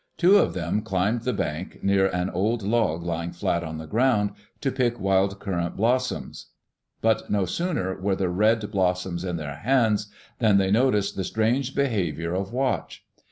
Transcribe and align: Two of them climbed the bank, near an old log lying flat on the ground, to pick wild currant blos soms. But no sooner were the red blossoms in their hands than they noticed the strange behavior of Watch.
Two 0.17 0.39
of 0.39 0.55
them 0.55 0.81
climbed 0.81 1.21
the 1.21 1.31
bank, 1.31 1.83
near 1.83 2.07
an 2.07 2.31
old 2.31 2.63
log 2.63 3.03
lying 3.03 3.31
flat 3.31 3.63
on 3.63 3.77
the 3.77 3.85
ground, 3.85 4.31
to 4.61 4.71
pick 4.71 4.99
wild 4.99 5.37
currant 5.39 5.77
blos 5.77 6.07
soms. 6.07 6.45
But 7.01 7.29
no 7.29 7.45
sooner 7.45 7.95
were 8.01 8.15
the 8.15 8.27
red 8.29 8.71
blossoms 8.71 9.23
in 9.23 9.35
their 9.37 9.57
hands 9.57 10.07
than 10.39 10.57
they 10.57 10.71
noticed 10.71 11.15
the 11.15 11.23
strange 11.23 11.75
behavior 11.75 12.33
of 12.33 12.51
Watch. 12.51 13.05